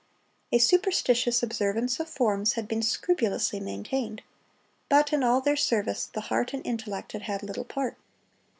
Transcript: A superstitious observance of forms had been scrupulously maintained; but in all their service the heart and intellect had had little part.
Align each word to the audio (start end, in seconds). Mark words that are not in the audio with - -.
A 0.51 0.57
superstitious 0.57 1.43
observance 1.43 1.99
of 1.99 2.09
forms 2.09 2.53
had 2.53 2.67
been 2.67 2.81
scrupulously 2.81 3.59
maintained; 3.59 4.23
but 4.89 5.13
in 5.13 5.21
all 5.23 5.41
their 5.41 5.55
service 5.55 6.07
the 6.07 6.21
heart 6.21 6.53
and 6.53 6.65
intellect 6.65 7.11
had 7.11 7.21
had 7.21 7.43
little 7.43 7.65
part. 7.65 7.97